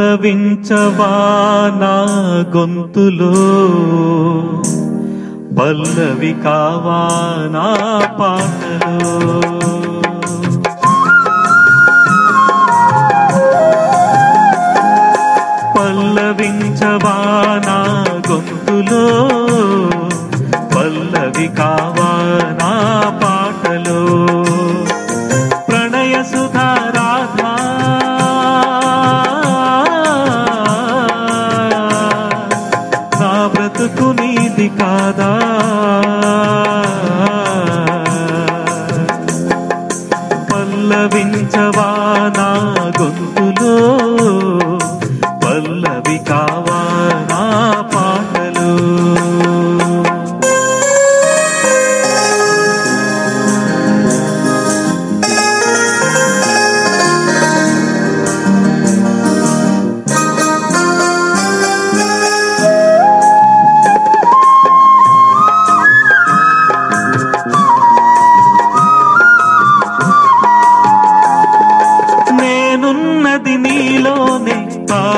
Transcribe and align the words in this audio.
పల్లవించవా 0.00 1.08
నా 1.80 1.94
గొంతులో? 2.54 3.32
పల్లవి 5.58 6.32
కావా 6.44 7.00
నా 7.52 7.66
పాటలో? 8.20 9.20
పల్లవించవా 15.74 17.14
నా 17.66 17.76
గొంతులో? 18.28 19.04
పల్లవి 20.74 21.46
కావా 21.58 22.10
నా 22.60 22.70
పల్లవించవా 40.90 41.88
నా 42.36 42.48
గొంతులో? 42.98 44.59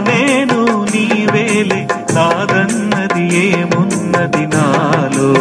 నేను 0.00 0.84
నీవేలే 0.84 1.88
నాదన్నది 2.14 3.36
ఏమున్నది 3.36 4.46
నాలో? 4.46 5.32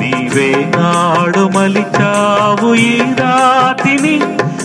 నీవే 0.00 0.70
నాడు 0.76 1.38
మలిచావు 1.38 2.74
ఈ 2.74 2.98
రాతిని. 2.98 4.20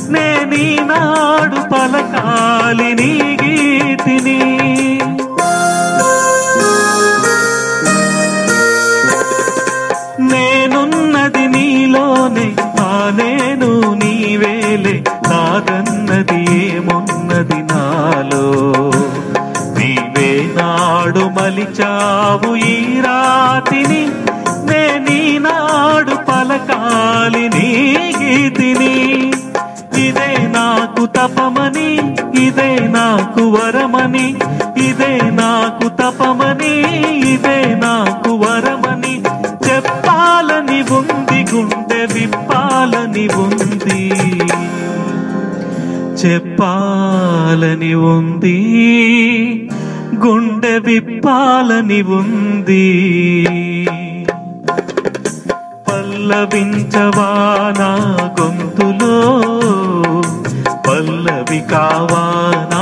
నేనీ 0.09 0.79
నాడు 0.85 1.55
పలకాలి 1.55 2.93
నీ 2.93 3.37
గీతిని. 3.43 4.56
ఇదే 32.33 32.79
నాకు 32.87 33.41
వరమని 33.41 34.35
ఇదే 34.89 35.19
నాకు 35.31 35.87
తపమని 35.87 36.73
ఇదే 37.33 37.75
నాకు 37.75 38.29
వరమని 38.29 39.23
చెప్పాలని 39.69 40.81
ఉంది 40.81 41.55
గుండె 41.55 42.07
విప్పాలని 42.13 43.27
ఉంది. 43.35 44.09
చెప్పాలని 46.25 47.93
ఉంది 47.93 48.57
గుండె 50.25 50.79
విప్పాలని 50.79 52.01
ఉంది. 52.01 52.85
పల్లవించవా 55.87 57.29
నా 57.79 57.91
గొంతులో 58.41 59.15
అవి 61.47 61.59
కావా 61.69 62.23
నా 62.71 62.81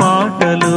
పాటలు? 0.00 0.76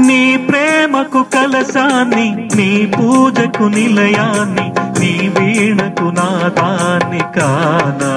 నీ 0.00 0.22
ప్రేమకు 0.48 1.22
కలశాన్ని 1.34 2.26
నీ 2.56 2.70
పూజకు 2.94 3.64
నిలయాన్ని 3.74 4.66
నీ 5.00 5.30
వీణకు 5.38 6.08
నా 6.10 6.28
దాన్ని 6.48 7.18
కానా? 7.18 8.12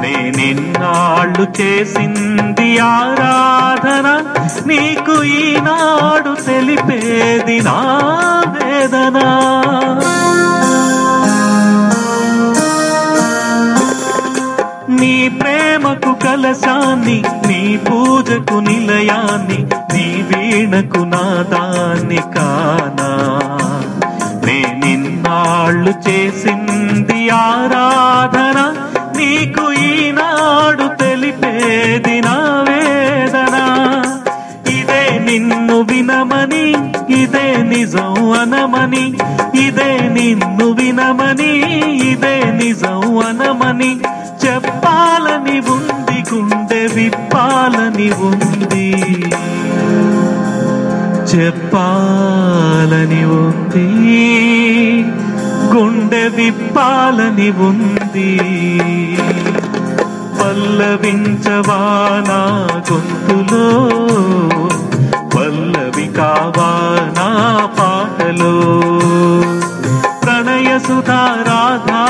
నే 0.00 0.32
నిన్నాళ్ళు 0.36 1.46
చేసింది 1.60 2.78
ఆరాధన 2.78 4.08
నీకు 4.66 5.22
ఈనాడు 5.22 6.34
తెలిపేది 6.46 7.60
నా 7.60 7.78
వేదన. 8.54 9.18
నీ 15.00 15.28
ప్రేమకు 15.28 16.12
కలశాన్ని 16.24 17.22
నీ 17.48 17.76
పూజకు 17.76 18.54
నిలయాన్ని 18.54 19.60
నీ 19.94 20.06
వీణకు 20.30 20.98
నాదాన్ని 20.98 22.16
కానా? 22.16 23.10
నిన్నాళ్ళు 25.64 25.92
చేసింది 26.06 27.18
ఆరాధన 27.40 28.58
నీకు 29.16 29.64
ఈనాడు 29.88 30.86
తెలిపేది 31.00 32.16
నా 32.26 32.34
వేదన. 32.68 33.56
ఇదే 34.74 35.02
నిన్ను 35.26 35.76
వినమని 35.90 36.64
ఇదే 37.20 37.46
నిజం 37.70 38.16
అనమని 38.40 39.04
ఇదే 39.66 39.90
నిన్ను 40.16 40.66
వినమని 40.80 41.52
ఇదే 42.10 42.34
నిజం 42.60 43.04
అనమని 43.28 43.92
చెప్పాలని 44.44 45.58
ఉంది 45.76 46.18
గుండె 46.32 46.82
విప్పాలని 46.96 48.10
ఉంది. 48.30 48.86
చెప్పాలని 51.32 53.22
ఉంది. 53.40 53.88
గుండె 55.74 56.28
విప్పాలని 56.28 57.50
ఉంది. 57.50 58.38
పల్లవించవానా 60.40 62.40
గొంతులో? 62.92 63.66
పల్లవి 65.36 66.12
కావానా 66.12 67.28
పాటలో? 67.78 68.54
ప్రణయ 70.22 70.78
సుధారాధా 70.78 72.02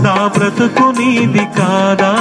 నా 0.00 0.30
బ్రతుకు 0.38 0.94
నీది 0.98 1.38
కాదా? 1.38 2.12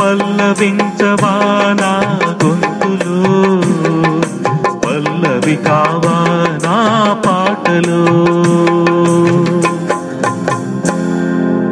పల్లవించవానా 0.00 1.95
పల్లవి 7.76 7.92
కావా 7.92 7.92
నా 7.92 7.98
పాటలో 8.02 8.25